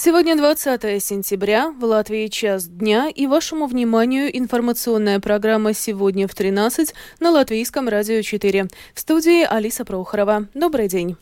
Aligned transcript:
Сегодня 0.00 0.36
20 0.36 1.02
сентября, 1.02 1.70
в 1.72 1.82
Латвии 1.82 2.28
час 2.28 2.68
дня, 2.68 3.08
и 3.12 3.26
вашему 3.26 3.66
вниманию 3.66 4.30
информационная 4.38 5.18
программа 5.18 5.74
«Сегодня 5.74 6.28
в 6.28 6.34
13» 6.34 6.94
на 7.18 7.32
Латвийском 7.32 7.88
радио 7.88 8.22
4. 8.22 8.68
В 8.94 9.00
студии 9.00 9.42
Алиса 9.42 9.84
Прохорова. 9.84 10.46
Добрый 10.54 10.86
день. 10.86 11.16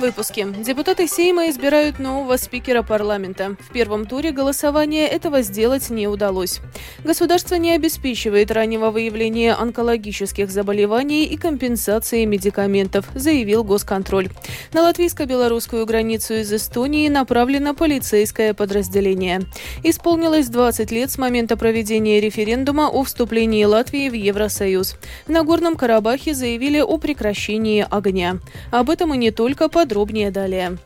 Выпуске. 0.00 0.46
Депутаты 0.64 1.06
Сейма 1.06 1.50
избирают 1.50 1.98
нового 1.98 2.36
спикера 2.38 2.82
парламента. 2.82 3.56
В 3.60 3.72
первом 3.72 4.06
туре 4.06 4.32
голосования 4.32 5.06
этого 5.06 5.42
сделать 5.42 5.90
не 5.90 6.08
удалось. 6.08 6.60
Государство 7.04 7.54
не 7.56 7.72
обеспечивает 7.72 8.50
раннего 8.50 8.90
выявления 8.90 9.52
онкологических 9.52 10.50
заболеваний 10.50 11.26
и 11.26 11.36
компенсации 11.36 12.24
медикаментов, 12.24 13.04
заявил 13.14 13.62
Госконтроль. 13.62 14.30
На 14.72 14.82
латвийско-белорусскую 14.82 15.84
границу 15.84 16.34
из 16.34 16.52
Эстонии 16.52 17.08
направлено 17.08 17.74
полицейское 17.74 18.54
подразделение. 18.54 19.42
Исполнилось 19.84 20.48
20 20.48 20.90
лет 20.92 21.10
с 21.10 21.18
момента 21.18 21.56
проведения 21.56 22.20
референдума 22.20 22.88
о 22.88 23.04
вступлении 23.04 23.64
Латвии 23.64 24.08
в 24.08 24.14
Евросоюз. 24.14 24.96
В 25.26 25.30
Нагорном 25.30 25.76
Карабахе 25.76 26.34
заявили 26.34 26.78
о 26.80 26.96
прекращении 26.96 27.86
огня. 27.90 28.38
Об 28.70 28.88
этом 28.88 29.12
и 29.12 29.18
не 29.18 29.30
только 29.30 29.68
под 29.68 29.89
Подробнее 29.90 30.30
далее. 30.30 30.78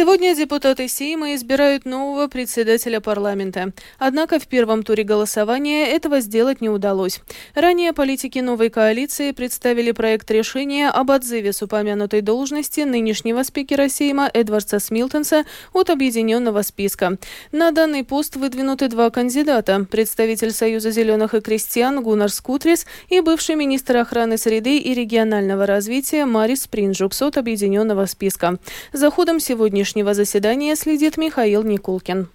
Сегодня 0.00 0.34
депутаты 0.34 0.88
Сейма 0.88 1.34
избирают 1.34 1.84
нового 1.84 2.26
председателя 2.26 3.02
парламента. 3.02 3.74
Однако 3.98 4.38
в 4.38 4.46
первом 4.46 4.82
туре 4.82 5.04
голосования 5.04 5.88
этого 5.88 6.20
сделать 6.20 6.62
не 6.62 6.70
удалось. 6.70 7.20
Ранее 7.54 7.92
политики 7.92 8.38
новой 8.38 8.70
коалиции 8.70 9.32
представили 9.32 9.92
проект 9.92 10.30
решения 10.30 10.88
об 10.88 11.10
отзыве 11.10 11.52
с 11.52 11.60
упомянутой 11.60 12.22
должности 12.22 12.80
нынешнего 12.80 13.42
спикера 13.42 13.90
Сейма 13.90 14.30
Эдвардса 14.32 14.78
Смилтонса 14.78 15.44
от 15.74 15.90
объединенного 15.90 16.62
списка. 16.62 17.18
На 17.52 17.70
данный 17.70 18.02
пост 18.02 18.36
выдвинуты 18.36 18.88
два 18.88 19.10
кандидата– 19.10 19.86
представитель 19.90 20.52
Союза 20.52 20.92
зеленых 20.92 21.34
и 21.34 21.42
крестьян 21.42 22.02
Гуннар 22.02 22.30
Скутрис 22.30 22.86
и 23.10 23.20
бывший 23.20 23.54
министр 23.54 23.98
охраны 23.98 24.38
среды 24.38 24.78
и 24.78 24.94
регионального 24.94 25.66
развития 25.66 26.24
Марис 26.24 26.66
Принджукс 26.66 27.20
от 27.20 27.36
объединенного 27.36 28.06
списка. 28.06 28.58
За 28.94 29.10
ходом 29.10 29.40
сегодняшнего 29.40 29.89
сегодняшнего 29.90 30.14
заседания 30.14 30.76
следит 30.76 31.16
Михаил 31.16 31.64
Никулкин. 31.64 32.28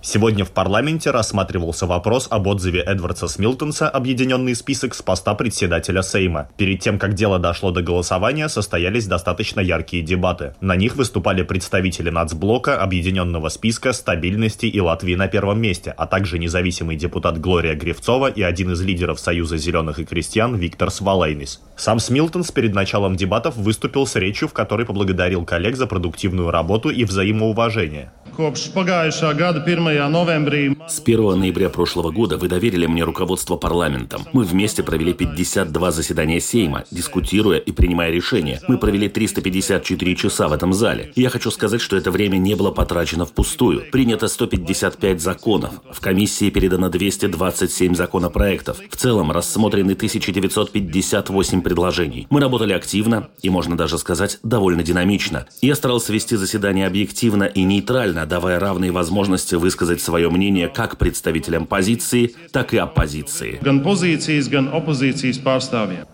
Сегодня 0.00 0.44
в 0.44 0.52
парламенте 0.52 1.10
рассматривался 1.10 1.86
вопрос 1.86 2.28
об 2.30 2.46
отзыве 2.46 2.80
Эдвардса 2.80 3.26
Смилтонса 3.26 3.88
«Объединенный 3.88 4.54
список» 4.54 4.94
с 4.94 5.02
поста 5.02 5.34
председателя 5.34 6.02
Сейма. 6.02 6.48
Перед 6.56 6.80
тем, 6.80 7.00
как 7.00 7.14
дело 7.14 7.40
дошло 7.40 7.72
до 7.72 7.82
голосования, 7.82 8.48
состоялись 8.48 9.06
достаточно 9.06 9.60
яркие 9.60 10.04
дебаты. 10.04 10.54
На 10.60 10.76
них 10.76 10.94
выступали 10.94 11.42
представители 11.42 12.10
нацблока, 12.10 12.80
Объединенного 12.80 13.48
списка, 13.48 13.92
стабильности 13.92 14.66
и 14.66 14.80
Латвии 14.80 15.16
на 15.16 15.26
первом 15.26 15.60
месте, 15.60 15.92
а 15.96 16.06
также 16.06 16.38
независимый 16.38 16.96
депутат 16.96 17.40
Глория 17.40 17.74
Гривцова 17.74 18.30
и 18.30 18.40
один 18.42 18.72
из 18.72 18.80
лидеров 18.80 19.18
Союза 19.18 19.56
зеленых 19.56 19.98
и 19.98 20.04
крестьян 20.04 20.54
Виктор 20.54 20.92
Свалайнис. 20.92 21.60
Сам 21.76 21.98
Смилтонс 21.98 22.52
перед 22.52 22.72
началом 22.72 23.16
дебатов 23.16 23.56
выступил 23.56 24.06
с 24.06 24.14
речью, 24.14 24.46
в 24.46 24.52
которой 24.52 24.86
поблагодарил 24.86 25.44
коллег 25.44 25.76
за 25.76 25.88
продуктивную 25.88 26.52
работу 26.52 26.88
и 26.88 27.04
взаимоуважение. 27.04 28.12
С 28.38 28.70
1 31.00 31.40
ноября 31.40 31.68
прошлого 31.70 32.12
года 32.12 32.38
вы 32.38 32.46
доверили 32.46 32.86
мне 32.86 33.02
руководство 33.02 33.56
парламентом. 33.56 34.22
Мы 34.32 34.44
вместе 34.44 34.84
провели 34.84 35.12
52 35.12 35.90
заседания 35.90 36.38
Сейма, 36.38 36.84
дискутируя 36.92 37.58
и 37.58 37.72
принимая 37.72 38.12
решения. 38.12 38.60
Мы 38.68 38.78
провели 38.78 39.08
354 39.08 40.14
часа 40.14 40.46
в 40.46 40.52
этом 40.52 40.72
зале. 40.72 41.10
И 41.16 41.22
я 41.22 41.30
хочу 41.30 41.50
сказать, 41.50 41.80
что 41.80 41.96
это 41.96 42.12
время 42.12 42.36
не 42.36 42.54
было 42.54 42.70
потрачено 42.70 43.26
впустую. 43.26 43.90
Принято 43.90 44.28
155 44.28 45.20
законов. 45.20 45.72
В 45.92 46.00
комиссии 46.00 46.50
передано 46.50 46.90
227 46.90 47.96
законопроектов. 47.96 48.78
В 48.88 48.96
целом 48.96 49.32
рассмотрены 49.32 49.94
1958 49.94 51.60
предложений. 51.60 52.28
Мы 52.30 52.40
работали 52.40 52.72
активно 52.72 53.30
и, 53.42 53.50
можно 53.50 53.76
даже 53.76 53.98
сказать, 53.98 54.38
довольно 54.44 54.84
динамично. 54.84 55.48
Я 55.60 55.74
старался 55.74 56.12
вести 56.12 56.36
заседание 56.36 56.86
объективно 56.86 57.42
и 57.42 57.64
нейтрально, 57.64 58.27
давая 58.28 58.60
равные 58.60 58.92
возможности 58.92 59.56
высказать 59.56 60.00
свое 60.00 60.30
мнение 60.30 60.68
как 60.68 60.98
представителям 60.98 61.66
позиции, 61.66 62.34
так 62.52 62.74
и 62.74 62.76
оппозиции. 62.76 63.58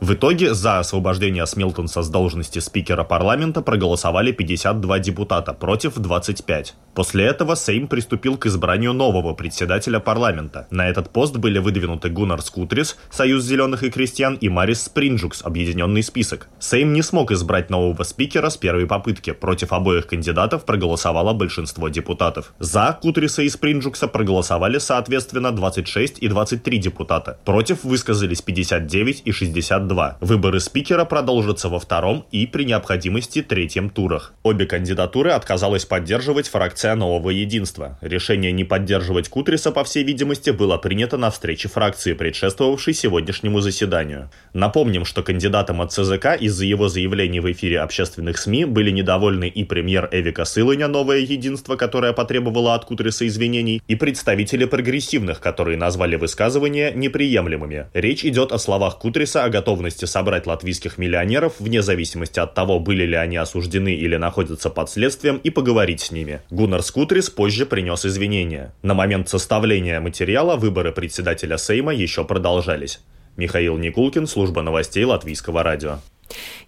В 0.01 0.15
итоге 0.15 0.55
за 0.55 0.79
освобождение 0.79 1.47
Смилтонса 1.47 2.03
с 2.03 2.09
должности 2.09 2.61
спикера 2.61 3.05
парламента 3.05 3.61
проголосовали 3.61 4.33
52 4.33 4.99
депутата 5.01 5.53
против 5.53 5.95
25. 5.97 6.75
После 6.95 7.25
этого 7.25 7.57
Сейм 7.57 7.89
приступил 7.89 8.37
к 8.37 8.47
избранию 8.47 8.93
нового 8.93 9.35
председателя 9.35 9.99
парламента. 9.99 10.69
На 10.71 10.89
этот 10.89 11.11
пост 11.11 11.37
были 11.37 11.59
выдвинуты 11.59 12.09
Гуннар 12.09 12.41
Скутрис, 12.41 12.97
Союз 13.11 13.43
зеленых 13.43 13.83
и 13.83 13.91
крестьян, 13.91 14.35
и 14.35 14.49
Марис 14.49 14.85
Спринджукс, 14.85 15.43
Объединенный 15.43 16.05
список. 16.05 16.49
Сейм 16.61 16.93
не 16.93 17.03
смог 17.03 17.33
избрать 17.33 17.69
нового 17.69 18.05
спикера 18.05 18.49
с 18.49 18.57
первой 18.57 18.87
попытки. 18.87 19.33
Против 19.33 19.73
обоих 19.73 20.07
кандидатов 20.07 20.65
проголосовало 20.65 21.33
большинство 21.33 21.89
депутатов 21.89 22.04
депутатов. 22.05 22.53
За 22.59 22.99
Кутриса 23.01 23.43
и 23.43 23.49
Спринджукса 23.49 24.09
проголосовали 24.09 24.79
соответственно 24.79 25.53
26 25.53 26.19
и 26.19 26.29
23 26.29 26.79
депутата. 26.79 27.39
Против 27.45 27.85
высказались 27.85 28.43
59 28.43 29.23
и 29.25 29.33
62. 29.33 30.19
Выборы 30.21 30.61
спикера 30.61 31.07
продолжатся 31.07 31.69
во 31.69 31.79
втором 31.79 32.27
и 32.31 32.47
при 32.47 32.65
необходимости 32.65 33.43
третьем 33.43 33.89
турах. 33.89 34.35
Обе 34.43 34.67
кандидатуры 34.67 35.31
отказалась 35.31 35.87
поддерживать 35.87 36.49
фракция 36.49 36.95
Нового 36.95 37.31
Единства. 37.31 37.99
Решение 38.03 38.53
не 38.53 38.65
поддерживать 38.65 39.29
Кутриса, 39.29 39.71
по 39.71 39.83
всей 39.83 40.05
видимости, 40.05 40.51
было 40.51 40.77
принято 40.77 41.17
на 41.17 41.31
встрече 41.31 41.69
фракции, 41.69 42.13
предшествовавшей 42.13 42.93
сегодняшнему 42.93 43.61
заседанию. 43.61 44.31
Напомним, 44.53 45.07
что 45.07 45.23
кандидатом 45.23 45.81
от 45.81 45.93
ЦЗК 45.93 46.37
из-за 46.39 46.67
его 46.67 46.89
заявлений 46.89 47.41
в 47.41 47.51
эфире 47.51 47.81
общественных 47.81 48.37
СМИ 48.37 48.67
были 48.67 48.91
недовольны 48.91 49.49
и 49.49 49.65
премьер 49.65 50.09
Эвика 50.13 50.45
Сылыня 50.45 50.89
«Новое 50.89 51.21
Единство», 51.21 51.77
который 51.77 51.94
которая 51.95 52.13
потребовала 52.13 52.75
от 52.75 52.87
Кутриса 52.87 53.25
извинений, 53.25 53.81
и 53.87 53.95
представители 53.95 54.65
прогрессивных, 54.65 55.39
которые 55.39 55.79
назвали 55.79 56.17
высказывания 56.17 56.91
неприемлемыми. 56.91 57.87
Речь 57.95 58.25
идет 58.25 58.51
о 58.51 58.59
словах 58.59 58.99
Кутриса 58.99 59.45
о 59.45 59.49
готовности 59.49 60.07
собрать 60.07 60.49
латвийских 60.49 60.99
миллионеров, 60.99 61.61
вне 61.61 61.83
зависимости 61.83 62.41
от 62.41 62.53
того, 62.53 62.81
были 62.81 63.05
ли 63.05 63.15
они 63.15 63.37
осуждены 63.37 63.95
или 63.95 64.17
находятся 64.17 64.71
под 64.71 64.91
следствием, 64.91 65.37
и 65.37 65.51
поговорить 65.51 66.01
с 66.01 66.11
ними. 66.11 66.41
Гуннар 66.51 66.83
Скутрис 66.83 67.31
позже 67.31 67.65
принес 67.65 68.05
извинения. 68.05 68.75
На 68.83 68.95
момент 68.95 69.29
составления 69.29 70.01
материала 70.01 70.57
выборы 70.57 70.91
председателя 70.91 71.59
Сейма 71.59 71.95
еще 71.95 72.25
продолжались. 72.25 72.99
Михаил 73.37 73.79
Никулкин, 73.79 74.27
служба 74.27 74.63
новостей 74.63 75.05
Латвийского 75.05 75.63
радио. 75.63 76.01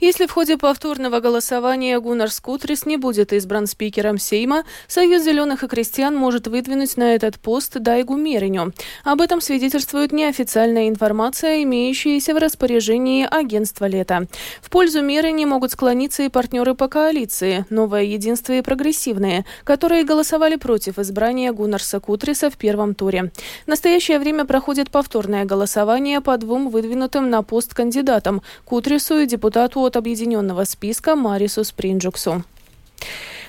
Если 0.00 0.26
в 0.26 0.32
ходе 0.32 0.58
повторного 0.58 1.20
голосования 1.20 1.98
Гуннар 2.00 2.30
Скутрис 2.30 2.84
не 2.84 2.98
будет 2.98 3.32
избран 3.32 3.66
спикером 3.66 4.18
Сейма, 4.18 4.64
Союз 4.88 5.22
зеленых 5.22 5.62
и 5.62 5.68
крестьян 5.68 6.14
может 6.14 6.46
выдвинуть 6.46 6.96
на 6.96 7.14
этот 7.14 7.38
пост 7.38 7.78
Дайгу 7.78 8.16
Мериню. 8.16 8.72
Об 9.04 9.22
этом 9.22 9.40
свидетельствует 9.40 10.12
неофициальная 10.12 10.88
информация, 10.88 11.62
имеющаяся 11.62 12.34
в 12.34 12.38
распоряжении 12.38 13.26
агентства 13.28 13.86
«Лето». 13.86 14.26
В 14.60 14.68
пользу 14.68 15.02
Мерини 15.02 15.46
могут 15.46 15.72
склониться 15.72 16.24
и 16.24 16.28
партнеры 16.28 16.74
по 16.74 16.88
коалиции 16.88 17.65
«Новое 17.71 18.03
единство» 18.03 18.53
и 18.53 18.62
«Прогрессивные», 18.62 19.47
которые 19.65 20.04
голосовали 20.04 20.56
против 20.56 20.98
избрания 20.98 21.53
Гуннарса 21.53 22.00
Кутриса 22.00 22.50
в 22.50 22.59
первом 22.59 22.94
туре. 22.94 23.32
В 23.65 23.68
настоящее 23.68 24.18
время 24.18 24.44
проходит 24.44 24.91
повторное 24.91 25.47
голосование 25.47 26.21
по 26.21 26.36
двум 26.36 26.68
выдвинутым 26.68 27.30
на 27.30 27.42
пост 27.42 27.72
кандидатам– 27.72 28.42
Кутрису 28.65 29.21
и 29.21 29.26
депутату 29.26 29.85
от 29.86 29.97
объединенного 29.97 30.65
списка 30.65 31.16
Марису 31.16 31.65
Спринджуксу. 31.65 32.44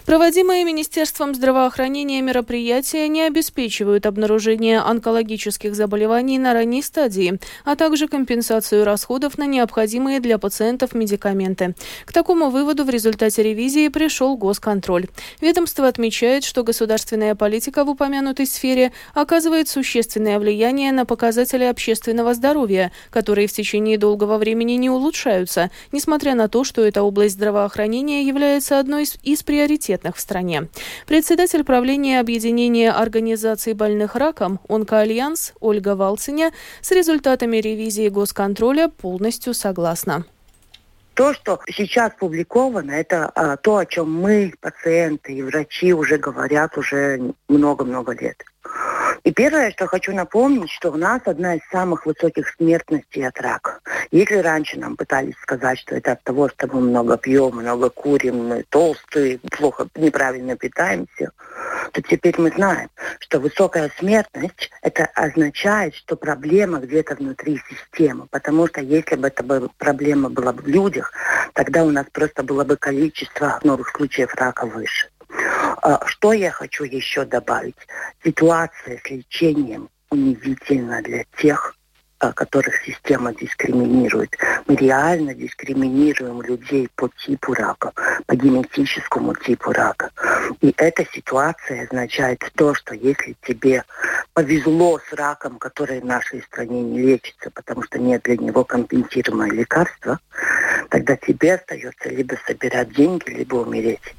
Проводимые 0.08 0.64
Министерством 0.64 1.36
здравоохранения 1.36 2.22
мероприятия 2.22 3.10
не 3.10 3.24
обеспечивают 3.24 4.06
обнаружение 4.06 4.80
онкологических 4.80 5.76
заболеваний 5.76 6.40
на 6.40 6.54
ранней 6.54 6.82
стадии, 6.82 7.42
а 7.66 7.76
также 7.76 8.08
компенсацию 8.08 8.86
расходов 8.86 9.38
на 9.38 9.46
необходимые 9.46 10.22
для 10.22 10.38
пациентов 10.38 10.96
медикаменты. 10.96 11.76
К 12.06 12.14
такому 12.14 12.50
выводу 12.52 12.86
в 12.86 12.90
результате 12.90 13.44
ревизии 13.44 13.90
пришел 13.90 14.38
госконтроль. 14.38 15.08
Ведомство 15.42 15.90
отмечает, 15.90 16.46
что 16.46 16.64
государственная 16.64 17.36
политика 17.36 17.84
в 17.84 17.90
упомянутой 17.90 18.46
сфере 18.46 18.94
оказывает 19.14 19.68
существенное 19.68 20.40
влияние 20.40 20.94
на 20.94 21.06
показатели 21.06 21.66
общественного 21.66 22.34
здоровья, 22.34 22.94
которые 23.10 23.50
в 23.50 23.52
течение 23.52 23.98
долгого 23.98 24.38
времени 24.38 24.76
не 24.76 24.90
улучшаются, 24.90 25.70
несмотря 25.92 26.34
на 26.34 26.48
то, 26.48 26.64
что 26.64 26.82
эта 26.86 27.04
область 27.04 27.36
здравоохранения 27.36 28.24
является 28.24 28.80
одной 28.80 29.04
из, 29.04 29.18
из 29.22 29.44
приоритетных 29.44 29.97
приоритетных 29.98 30.16
в 30.16 30.20
стране. 30.20 30.68
Председатель 31.06 31.64
правления 31.64 32.20
Объединения 32.20 32.92
организаций 32.92 33.74
больных 33.74 34.16
раком 34.16 34.60
«Онкоальянс» 34.70 35.54
Ольга 35.60 35.96
Валциня 35.96 36.52
с 36.82 36.92
результатами 36.92 37.58
ревизии 37.58 38.10
госконтроля 38.10 38.90
полностью 38.90 39.54
согласна. 39.54 40.26
То, 41.14 41.34
что 41.34 41.60
сейчас 41.68 42.12
публиковано, 42.20 42.92
это 42.92 43.32
а, 43.34 43.58
то, 43.58 43.78
о 43.78 43.86
чем 43.86 44.14
мы, 44.14 44.54
пациенты 44.62 45.34
и 45.34 45.42
врачи 45.42 45.92
уже 45.94 46.18
говорят 46.18 46.78
уже 46.78 47.34
много-много 47.50 48.14
лет. 48.14 48.44
И 49.24 49.32
первое, 49.32 49.72
что 49.72 49.88
хочу 49.88 50.14
напомнить, 50.14 50.70
что 50.70 50.92
у 50.92 50.96
нас 50.96 51.22
одна 51.26 51.56
из 51.56 51.62
самых 51.72 52.06
высоких 52.06 52.48
смертностей 52.50 53.28
от 53.28 53.42
рака. 53.42 53.80
Если 54.12 54.36
раньше 54.36 54.80
нам 54.80 54.96
пытались 54.96 55.36
сказать, 55.42 55.80
что 55.80 55.96
это 55.96 56.14
от 56.14 56.24
того, 56.24 56.50
что 56.50 56.68
мы 56.68 56.82
много 56.82 57.18
пьем, 57.18 57.58
много 57.58 57.90
курим, 57.90 58.48
мы 58.48 58.64
толстые, 58.70 59.40
плохо, 59.52 59.88
неправильно 59.96 60.56
питаемся, 60.56 61.32
то 61.92 62.02
теперь 62.02 62.36
мы 62.38 62.52
знаем, 62.52 62.90
что 63.20 63.40
высокая 63.40 63.92
смертность, 63.98 64.70
это 64.82 65.06
означает, 65.16 65.96
что 65.96 66.16
проблема 66.16 66.80
где-то 66.80 67.16
внутри 67.16 67.62
системы. 67.70 68.28
Потому 68.30 68.68
что 68.68 68.82
если 68.82 69.16
бы 69.16 69.28
эта 69.28 69.44
проблема 69.78 70.30
была 70.30 70.54
в 70.54 70.68
людях, 70.68 71.12
тогда 71.54 71.84
у 71.84 71.92
нас 71.92 72.06
просто 72.12 72.44
было 72.44 72.64
бы 72.64 72.78
количество 72.78 73.60
новых 73.64 73.90
случаев 73.96 74.34
рака 74.36 74.66
выше. 74.66 75.10
А, 75.82 76.06
что 76.06 76.34
я 76.34 76.52
хочу 76.52 76.84
еще 76.84 77.26
добавить? 77.26 77.76
Ситуация 78.24 79.00
с 79.04 79.10
лечением 79.10 79.90
унизительна 80.10 81.02
для 81.02 81.26
тех, 81.38 81.76
которых 82.20 82.76
система 82.86 83.34
дискриминирует. 83.34 84.36
Мы 84.66 84.76
реально 84.76 85.34
дискриминируем 85.34 86.42
людей 86.42 86.90
по 86.96 87.10
типу 87.10 87.54
рака, 87.54 87.94
по 88.26 88.36
генетическому 88.36 89.36
типу 89.36 89.72
рака. 89.72 90.12
И 90.62 90.74
эта 90.78 91.06
ситуация 91.14 91.84
означает 91.84 92.44
то, 92.56 92.74
что 92.74 92.96
если 92.96 93.36
тебе 93.46 93.84
повезло 94.34 95.00
с 95.10 95.14
раком, 95.14 95.58
который 95.58 96.02
в 96.02 96.06
нашей 96.06 96.42
стране 96.44 96.82
не 96.82 97.00
лечится, 97.00 97.52
потому 97.52 97.84
что 97.84 98.00
нет 98.00 98.24
для 98.24 98.38
него 98.38 98.64
компенсируемого 98.64 99.52
лекарства, 99.52 100.20
тогда 100.90 101.16
тебе 101.16 101.56
остается 101.56 102.10
либо 102.10 102.36
собирать 102.46 102.94
деньги, 102.94 103.30
либо 103.30 103.56
умереть. 103.56 104.16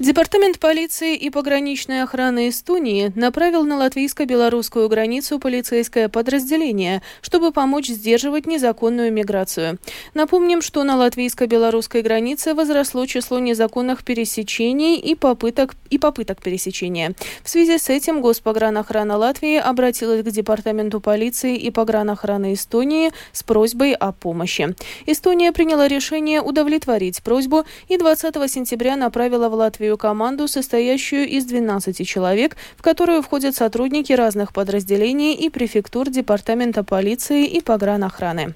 Департамент 0.00 0.58
полиции 0.58 1.14
и 1.14 1.30
пограничной 1.30 2.02
охраны 2.02 2.48
Эстонии 2.48 3.12
направил 3.14 3.62
на 3.62 3.76
латвийско-белорусскую 3.76 4.88
границу 4.88 5.38
полицейское 5.38 6.08
подразделение, 6.08 7.00
чтобы 7.22 7.52
помочь 7.52 7.86
сдерживать 7.86 8.44
незаконную 8.44 9.12
миграцию. 9.12 9.78
Напомним, 10.12 10.62
что 10.62 10.82
на 10.82 10.96
латвийско-белорусской 10.96 12.02
границе 12.02 12.54
возросло 12.54 13.06
число 13.06 13.38
незаконных 13.38 14.04
пересечений 14.04 14.96
и 14.96 15.14
попыток, 15.14 15.76
и 15.90 15.98
попыток 15.98 16.42
пересечения. 16.42 17.14
В 17.44 17.48
связи 17.48 17.78
с 17.78 17.88
этим 17.88 18.20
Госпогранохрана 18.20 19.16
Латвии 19.16 19.58
обратилась 19.58 20.24
к 20.24 20.30
Департаменту 20.30 21.00
полиции 21.00 21.56
и 21.56 21.70
погранохраны 21.70 22.54
Эстонии 22.54 23.12
с 23.30 23.44
просьбой 23.44 23.92
о 23.92 24.10
помощи. 24.10 24.74
Эстония 25.06 25.52
приняла 25.52 25.86
решение 25.86 26.40
удовлетворить 26.42 27.22
просьбу 27.22 27.64
и 27.86 27.96
20 27.96 28.50
сентября 28.50 28.96
направила 28.96 29.48
в 29.48 29.54
Латвию 29.54 29.83
Латвию 29.84 29.98
команду, 29.98 30.48
состоящую 30.48 31.28
из 31.28 31.44
12 31.44 32.08
человек, 32.08 32.56
в 32.78 32.80
которую 32.80 33.20
входят 33.20 33.54
сотрудники 33.54 34.14
разных 34.14 34.54
подразделений 34.54 35.34
и 35.34 35.50
префектур 35.50 36.08
Департамента 36.08 36.82
полиции 36.82 37.44
и 37.46 37.60
погранохраны. 37.60 38.54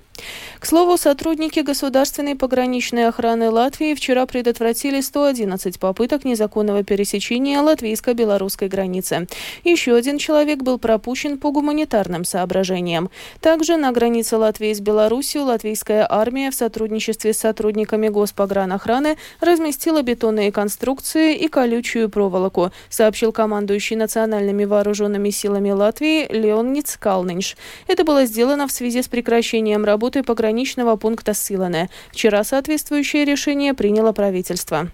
К 0.59 0.67
слову, 0.67 0.97
сотрудники 0.97 1.61
Государственной 1.61 2.35
пограничной 2.35 3.07
охраны 3.07 3.51
Латвии 3.51 3.95
вчера 3.95 4.27
предотвратили 4.27 5.01
111 5.01 5.79
попыток 5.79 6.25
незаконного 6.25 6.83
пересечения 6.83 7.61
латвийско-белорусской 7.61 8.69
границы. 8.69 9.29
Еще 9.65 9.95
один 9.95 10.19
человек 10.19 10.63
был 10.63 10.79
пропущен 10.79 11.39
по 11.39 11.53
гуманитарным 11.53 12.25
соображениям. 12.25 13.11
Также 13.41 13.77
на 13.77 13.93
границе 13.93 14.37
Латвии 14.37 14.73
с 14.73 14.81
Беларусью 14.81 15.45
латвийская 15.45 16.07
армия 16.09 16.51
в 16.51 16.55
сотрудничестве 16.55 17.33
с 17.33 17.39
сотрудниками 17.39 18.09
Госпогранохраны 18.09 19.17
разместила 19.41 20.03
бетонные 20.03 20.51
конструкции 20.51 21.18
и 21.19 21.49
колючую 21.49 22.09
проволоку, 22.09 22.73
сообщил 22.89 23.33
командующий 23.33 23.97
национальными 23.97 24.65
вооруженными 24.65 25.31
силами 25.31 25.71
Латвии 25.71 26.27
Леонид 26.33 26.97
Калнинш. 26.99 27.57
Это 27.87 28.05
было 28.05 28.25
сделано 28.25 28.67
в 28.67 28.73
связи 28.73 29.03
с 29.03 29.09
прекращением 29.09 29.85
работы 29.85 30.23
пограничного 30.23 30.97
пункта 30.97 31.35
Силане. 31.35 31.91
Вчера 32.11 32.45
соответствующее 32.45 33.25
решение 33.25 33.75
приняло 33.75 34.13
правительство. 34.13 34.89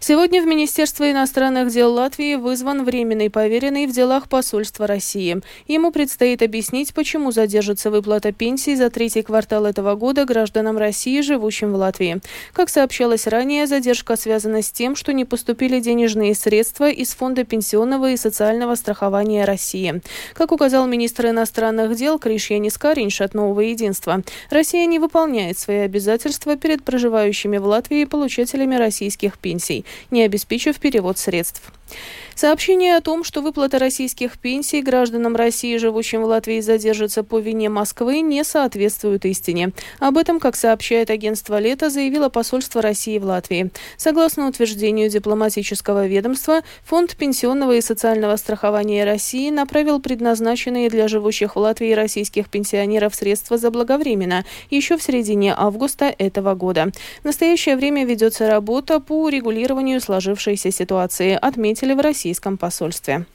Сегодня 0.00 0.40
в 0.40 0.46
Министерство 0.46 1.10
иностранных 1.10 1.72
дел 1.72 1.92
Латвии 1.92 2.36
вызван 2.36 2.84
временный 2.84 3.30
поверенный 3.30 3.86
в 3.86 3.92
делах 3.92 4.28
посольства 4.28 4.86
России. 4.86 5.40
Ему 5.66 5.90
предстоит 5.90 6.40
объяснить, 6.40 6.94
почему 6.94 7.32
задержится 7.32 7.90
выплата 7.90 8.30
пенсий 8.32 8.76
за 8.76 8.90
третий 8.90 9.22
квартал 9.22 9.66
этого 9.66 9.96
года 9.96 10.24
гражданам 10.24 10.78
России, 10.78 11.20
живущим 11.20 11.72
в 11.72 11.76
Латвии. 11.76 12.20
Как 12.52 12.68
сообщалось 12.68 13.26
ранее, 13.26 13.66
задержка 13.66 14.16
связана 14.16 14.62
с 14.62 14.70
тем, 14.70 14.94
что 14.94 15.12
не 15.12 15.24
поступили 15.24 15.80
денежные 15.80 16.34
средства 16.36 16.88
из 16.88 17.14
Фонда 17.14 17.42
пенсионного 17.42 18.12
и 18.12 18.16
социального 18.16 18.76
страхования 18.76 19.44
России. 19.44 20.00
Как 20.34 20.52
указал 20.52 20.86
министр 20.86 21.30
иностранных 21.30 21.96
дел 21.96 22.20
Кришьянис 22.20 22.78
Каринш 22.78 23.20
от 23.20 23.34
Нового 23.34 23.60
Единства, 23.60 24.22
Россия 24.48 24.86
не 24.86 25.00
выполняет 25.00 25.58
свои 25.58 25.78
обязательства 25.78 26.56
перед 26.56 26.84
проживающими 26.84 27.58
в 27.58 27.66
Латвии 27.66 28.04
получателями 28.04 28.76
российских 28.76 29.38
пенсий 29.38 29.84
не 30.10 30.24
обеспечив 30.24 30.78
перевод 30.78 31.18
средств. 31.18 31.72
Сообщение 32.34 32.96
о 32.96 33.00
том, 33.00 33.24
что 33.24 33.42
выплата 33.42 33.80
российских 33.80 34.38
пенсий 34.38 34.80
гражданам 34.80 35.34
России, 35.34 35.76
живущим 35.76 36.22
в 36.22 36.26
Латвии, 36.26 36.60
задержится 36.60 37.24
по 37.24 37.40
вине 37.40 37.68
Москвы, 37.68 38.20
не 38.20 38.44
соответствует 38.44 39.24
истине. 39.24 39.72
Об 39.98 40.16
этом, 40.16 40.38
как 40.38 40.54
сообщает 40.54 41.10
агентство 41.10 41.58
«Лето», 41.58 41.90
заявило 41.90 42.28
посольство 42.28 42.80
России 42.80 43.18
в 43.18 43.24
Латвии. 43.24 43.72
Согласно 43.96 44.46
утверждению 44.46 45.08
дипломатического 45.08 46.06
ведомства, 46.06 46.60
Фонд 46.84 47.16
пенсионного 47.16 47.72
и 47.72 47.80
социального 47.80 48.36
страхования 48.36 49.04
России 49.04 49.50
направил 49.50 50.00
предназначенные 50.00 50.90
для 50.90 51.08
живущих 51.08 51.56
в 51.56 51.58
Латвии 51.58 51.92
российских 51.92 52.50
пенсионеров 52.50 53.16
средства 53.16 53.58
заблаговременно, 53.58 54.44
еще 54.70 54.96
в 54.96 55.02
середине 55.02 55.54
августа 55.56 56.14
этого 56.16 56.54
года. 56.54 56.92
В 57.22 57.24
настоящее 57.24 57.76
время 57.76 58.04
ведется 58.04 58.48
работа 58.48 59.00
по 59.00 59.24
урегулированию 59.24 60.00
сложившейся 60.00 60.70
ситуации, 60.70 61.36
отметили 61.78 61.94
в 61.94 62.00
российском 62.00 62.56
посольстве. 62.56 63.26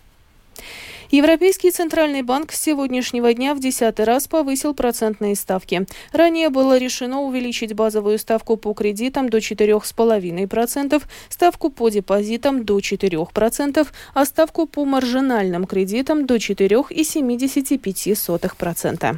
Европейский 1.11 1.71
центральный 1.71 2.23
банк 2.23 2.51
с 2.51 2.61
сегодняшнего 2.61 3.33
дня 3.33 3.53
в 3.53 3.59
десятый 3.59 4.05
раз 4.05 4.27
повысил 4.27 4.73
процентные 4.73 5.35
ставки. 5.35 5.85
Ранее 6.11 6.49
было 6.49 6.77
решено 6.77 7.21
увеличить 7.21 7.73
базовую 7.73 8.17
ставку 8.17 8.57
по 8.57 8.73
кредитам 8.73 9.29
до 9.29 9.37
4,5%, 9.37 11.03
ставку 11.29 11.69
по 11.69 11.89
депозитам 11.89 12.65
до 12.65 12.79
4%, 12.79 13.87
а 14.13 14.25
ставку 14.25 14.65
по 14.65 14.85
маржинальным 14.85 15.65
кредитам 15.65 16.25
до 16.25 16.37
4,75%. 16.37 19.17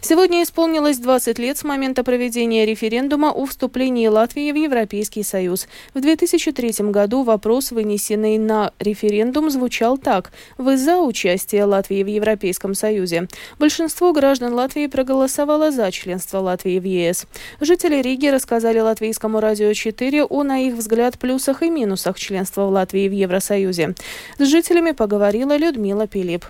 Сегодня 0.00 0.42
исполнилось 0.42 0.98
20 0.98 1.38
лет 1.38 1.56
с 1.56 1.64
момента 1.64 2.04
проведения 2.04 2.66
референдума 2.66 3.32
о 3.32 3.46
вступлении 3.46 4.06
Латвии 4.06 4.52
в 4.52 4.54
Европейский 4.54 5.22
Союз. 5.22 5.66
В 5.94 6.00
2003 6.00 6.90
году 6.90 7.22
вопрос, 7.22 7.70
вынесенный 7.70 8.36
на 8.36 8.72
референдум, 8.78 9.50
звучал 9.50 9.96
так. 9.96 10.30
Вы 10.58 10.76
за 10.76 10.98
участие 10.98 11.64
Латвии 11.64 12.02
в 12.02 12.06
Европейском 12.06 12.74
Союзе? 12.74 13.28
Большинство 13.58 14.12
граждан 14.12 14.52
Латвии 14.52 14.88
проголосовало 14.88 15.70
за 15.70 15.90
членство 15.90 16.38
Латвии 16.38 16.78
в 16.78 16.84
ЕС. 16.84 17.26
Жители 17.60 18.02
Риги 18.02 18.26
рассказали 18.26 18.80
латвийскому 18.80 19.40
радио 19.40 19.72
4 19.72 20.24
о, 20.24 20.42
на 20.42 20.58
их 20.66 20.74
взгляд, 20.74 21.18
плюсах 21.18 21.62
и 21.62 21.70
минусах 21.70 22.18
членства 22.18 22.66
в 22.66 22.70
Латвии 22.70 23.08
в 23.08 23.12
Евросоюзе. 23.12 23.94
С 24.38 24.46
жителями 24.46 24.90
поговорила 24.90 25.56
Людмила 25.56 26.06
Пилип. 26.06 26.44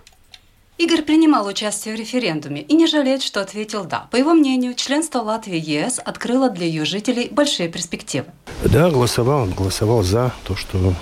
Игорь 0.76 1.02
принимал 1.02 1.46
участие 1.46 1.94
в 1.94 1.98
референдуме 2.00 2.60
и 2.60 2.74
не 2.74 2.88
жалеет, 2.88 3.22
что 3.22 3.40
ответил 3.40 3.84
«да». 3.84 4.08
По 4.10 4.16
его 4.16 4.34
мнению, 4.34 4.74
членство 4.74 5.20
Латвии 5.20 5.56
ЕС 5.56 6.00
открыло 6.04 6.50
для 6.50 6.66
ее 6.66 6.84
жителей 6.84 7.28
большие 7.30 7.68
перспективы. 7.68 8.26
Да, 8.64 8.90
голосовал. 8.90 9.46
Голосовал 9.46 10.02
за 10.02 10.32
то, 10.44 10.56
что 10.56 10.94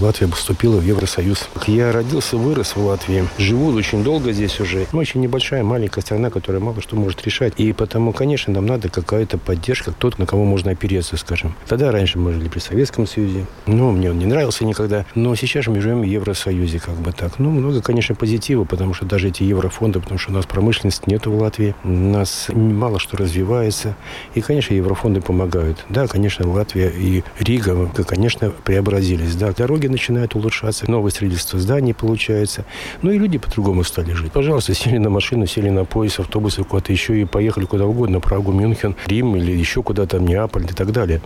Латвия 0.00 0.26
вступила 0.28 0.78
в 0.78 0.84
Евросоюз. 0.84 1.48
Я 1.68 1.92
родился, 1.92 2.36
вырос 2.38 2.74
в 2.74 2.84
Латвии. 2.84 3.28
Живу 3.38 3.68
очень 3.72 4.02
долго 4.02 4.32
здесь 4.32 4.58
уже. 4.58 4.86
Мы 4.90 5.02
очень 5.02 5.20
небольшая, 5.20 5.62
маленькая 5.62 6.00
страна, 6.00 6.30
которая 6.30 6.60
мало 6.60 6.80
что 6.80 6.96
может 6.96 7.24
решать. 7.24 7.52
И 7.56 7.72
потому, 7.72 8.12
конечно, 8.12 8.52
нам 8.52 8.66
надо 8.66 8.88
какая-то 8.88 9.38
поддержка, 9.38 9.92
тот, 9.92 10.18
на 10.18 10.26
кого 10.26 10.44
можно 10.44 10.72
опереться, 10.72 11.16
скажем. 11.16 11.54
Тогда 11.68 11.92
раньше 11.92 12.18
мы 12.18 12.32
жили 12.32 12.48
при 12.48 12.58
Советском 12.58 13.06
Союзе. 13.06 13.46
Ну, 13.66 13.92
мне 13.92 14.10
он 14.10 14.18
не 14.18 14.26
нравился 14.26 14.64
никогда. 14.64 15.06
Но 15.14 15.36
сейчас 15.36 15.68
мы 15.68 15.80
живем 15.80 16.00
в 16.00 16.04
Евросоюзе, 16.04 16.80
как 16.80 16.96
бы 16.96 17.12
так. 17.12 17.38
Ну, 17.38 17.50
много, 17.50 17.80
конечно, 17.80 18.16
позитива, 18.16 18.64
потому 18.64 18.94
что 18.94 19.04
даже 19.04 19.19
эти 19.28 19.42
еврофонды, 19.42 20.00
потому 20.00 20.18
что 20.18 20.30
у 20.30 20.34
нас 20.34 20.46
промышленности 20.46 21.04
нет 21.06 21.26
в 21.26 21.34
Латвии. 21.36 21.74
У 21.84 21.88
нас 21.88 22.46
мало 22.48 22.98
что 22.98 23.16
развивается. 23.16 23.96
И, 24.34 24.40
конечно, 24.40 24.74
еврофонды 24.74 25.20
помогают. 25.20 25.84
Да, 25.88 26.06
конечно, 26.06 26.48
Латвия 26.50 26.90
и 26.90 27.22
Рига, 27.38 27.88
конечно, 28.06 28.50
преобразились. 28.50 29.34
Да, 29.36 29.52
дороги 29.52 29.86
начинают 29.86 30.34
улучшаться, 30.34 30.90
новое 30.90 31.10
строительство 31.10 31.58
зданий 31.58 31.94
получается. 31.94 32.64
Ну 33.02 33.10
и 33.10 33.18
люди 33.18 33.38
по-другому 33.38 33.84
стали 33.84 34.12
жить. 34.12 34.32
Пожалуйста, 34.32 34.74
сели 34.74 34.98
на 34.98 35.10
машину, 35.10 35.46
сели 35.46 35.70
на 35.70 35.84
поезд, 35.84 36.20
автобус 36.20 36.56
куда-то 36.68 36.92
еще 36.92 37.20
и 37.20 37.24
поехали 37.24 37.64
куда 37.64 37.86
угодно, 37.86 38.20
Прагу, 38.20 38.52
Мюнхен, 38.52 38.96
Рим 39.06 39.36
или 39.36 39.52
еще 39.52 39.82
куда-то, 39.82 40.18
Неаполь 40.18 40.64
и 40.64 40.74
так 40.74 40.92
далее. 40.92 41.20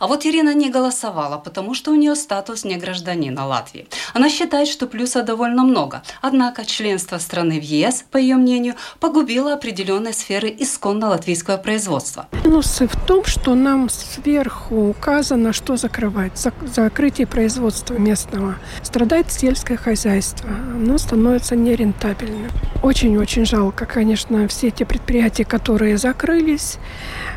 А 0.00 0.06
вот 0.06 0.26
Ирина 0.26 0.54
не 0.54 0.70
голосовала, 0.70 1.38
потому 1.38 1.74
что 1.74 1.90
у 1.90 1.94
нее 1.94 2.14
статус 2.14 2.64
не 2.64 2.76
гражданина 2.76 3.46
Латвии. 3.46 3.86
Она 4.12 4.30
считает, 4.30 4.68
что 4.68 4.86
плюса 4.86 5.22
довольно 5.22 5.64
много. 5.64 6.02
Однако 6.20 6.64
членство 6.64 7.18
страны 7.18 7.60
в 7.60 7.64
ЕС, 7.64 8.04
по 8.10 8.16
ее 8.16 8.36
мнению, 8.36 8.74
погубило 9.00 9.52
определенные 9.52 10.12
сферы 10.12 10.54
исконно 10.58 11.08
латвийского 11.08 11.56
производства. 11.56 12.28
Минусы 12.44 12.86
в 12.86 12.96
том, 13.06 13.24
что 13.24 13.54
нам 13.54 13.88
сверху 13.88 14.88
указано, 14.90 15.52
что 15.52 15.76
закрывать. 15.76 16.32
Закрытие 16.62 17.26
производства 17.26 17.94
местного. 17.94 18.56
Страдает 18.82 19.32
сельское 19.32 19.76
хозяйство. 19.76 20.48
Оно 20.50 20.98
становится 20.98 21.56
нерентабельным. 21.56 22.50
Очень-очень 22.82 23.46
жалко, 23.46 23.86
конечно, 23.86 24.46
все 24.48 24.70
те 24.70 24.84
предприятия, 24.84 25.44
которые 25.44 25.96
закрылись. 25.98 26.78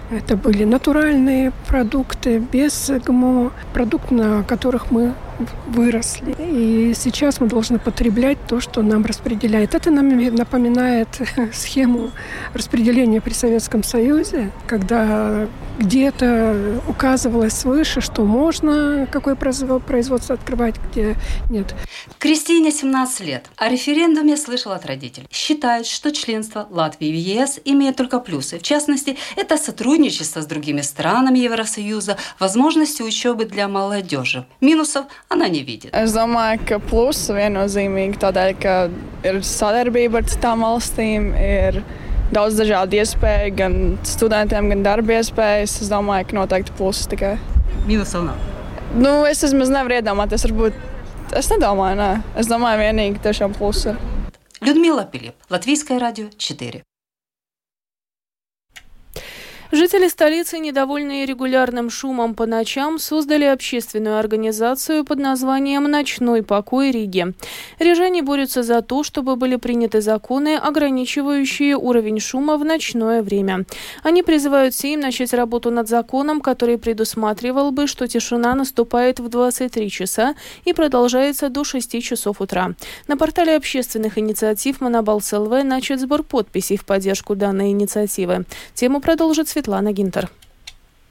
Это 0.09 0.37
были 0.37 0.63
натуральные 0.63 1.51
продукты, 1.67 2.26
без 2.27 2.91
ГМО, 3.05 3.51
продукты, 3.73 4.13
на 4.13 4.43
которых 4.43 4.91
мы 4.91 5.13
выросли. 5.67 6.35
И 6.39 6.93
сейчас 6.95 7.39
мы 7.39 7.47
должны 7.47 7.79
потреблять 7.79 8.37
то, 8.47 8.59
что 8.59 8.81
нам 8.81 9.05
распределяет. 9.05 9.75
Это 9.75 9.91
нам 9.91 10.07
напоминает 10.35 11.07
схему 11.53 12.11
распределения 12.53 13.21
при 13.21 13.33
Советском 13.33 13.83
Союзе, 13.83 14.51
когда 14.67 15.47
где-то 15.79 16.81
указывалось 16.87 17.53
свыше, 17.53 18.01
что 18.01 18.23
можно 18.23 19.07
какое 19.11 19.35
производство 19.35 20.35
открывать, 20.35 20.75
где 20.89 21.15
нет. 21.49 21.75
Кристине 22.17 22.71
17 22.71 23.19
лет. 23.21 23.45
О 23.57 23.69
референдуме 23.69 24.37
слышал 24.37 24.71
от 24.71 24.85
родителей. 24.85 25.27
Считает, 25.31 25.85
что 25.85 26.11
членство 26.11 26.67
Латвии 26.69 27.11
в 27.11 27.15
ЕС 27.15 27.59
имеет 27.65 27.95
только 27.95 28.19
плюсы. 28.19 28.59
В 28.59 28.63
частности, 28.63 29.17
это 29.35 29.57
сотрудничество 29.57 30.41
с 30.41 30.45
другими 30.45 30.81
странами 30.81 31.39
Евросоюза, 31.39 32.17
возможности 32.39 33.01
учебы 33.01 33.45
для 33.45 33.67
молодежи. 33.67 34.45
Минусов 34.61 35.05
она 35.28 35.48
не 35.48 35.62
видит. 35.62 35.94
Es 35.94 36.14
domāju, 36.16 36.60
ka 36.68 36.78
plusi 36.78 37.34
viennozīmīgi 37.36 38.20
tādēļ, 38.22 38.54
ka 38.62 38.76
ir 39.28 39.40
sadarbība 39.46 40.22
ar 40.22 40.28
citām 40.30 40.64
valstīm, 40.66 41.32
ir 41.36 41.82
daudz 42.32 42.60
dažādu 42.60 43.00
iespēju, 43.02 43.56
gan 43.58 43.76
studentiem, 44.08 44.70
gan 44.72 44.86
darba 44.86 45.18
iespējas. 45.20 45.80
Es 45.84 45.92
domāju, 45.92 46.30
ka 46.30 46.40
noteikti 46.40 46.76
plusi 46.78 47.10
tikai. 47.12 47.36
Minusov 47.88 48.26
nav. 48.30 48.48
Nu, 48.94 49.22
es 49.28 49.42
vismaz 49.44 49.72
nevaru 49.72 50.00
iedomāties, 50.00 50.46
varbūt. 50.48 50.80
Es 51.36 51.48
nedomāju, 51.48 51.96
nē. 52.00 52.10
Es 52.40 52.50
domāju, 52.50 52.82
vienīgi 52.84 53.22
tiešām 53.24 53.56
plusi. 53.56 53.96
Людмила 54.62 55.04
Пилип, 55.04 55.34
Латвийское 55.50 55.98
радио 55.98 56.28
4. 56.38 56.84
Жители 59.71 60.07
столицы, 60.07 60.59
недовольные 60.59 61.25
регулярным 61.25 61.89
шумом 61.89 62.35
по 62.35 62.45
ночам, 62.45 62.99
создали 62.99 63.43
общественную 63.43 64.17
организацию 64.17 65.03
под 65.03 65.19
названием 65.19 65.83
«Ночной 65.83 66.41
покой 66.41 66.91
Риги». 66.91 67.33
Рижане 67.77 68.23
борются 68.23 68.63
за 68.63 68.81
то, 68.81 69.03
чтобы 69.03 69.35
были 69.35 69.57
приняты 69.57 69.99
законы, 69.99 70.55
ограничивающие 70.55 71.75
уровень 71.75 72.21
шума 72.21 72.55
в 72.55 72.63
ночное 72.63 73.21
время. 73.21 73.65
Они 74.03 74.23
призывают 74.23 74.73
Сейм 74.73 75.01
начать 75.01 75.33
работу 75.33 75.69
над 75.69 75.89
законом, 75.89 76.39
который 76.39 76.77
предусматривал 76.77 77.71
бы, 77.71 77.87
что 77.87 78.07
тишина 78.07 78.55
наступает 78.55 79.19
в 79.19 79.27
23 79.27 79.89
часа 79.89 80.35
и 80.63 80.71
продолжается 80.71 81.49
до 81.49 81.65
6 81.65 82.01
часов 82.01 82.39
утра. 82.39 82.73
На 83.07 83.17
портале 83.17 83.57
общественных 83.57 84.17
инициатив 84.17 84.79
«Монобалс 84.79 85.33
ЛВ» 85.33 85.63
начат 85.65 85.99
сбор 85.99 86.23
подписей 86.23 86.77
в 86.77 86.85
поддержку 86.85 87.35
данной 87.35 87.71
инициативы. 87.71 88.45
Тему 88.73 89.01
продолжит 89.01 89.49
Светлана 89.57 89.91
Гинтер. 89.91 90.29